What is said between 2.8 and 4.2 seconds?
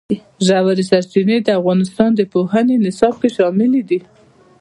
نصاب کې شامل دي.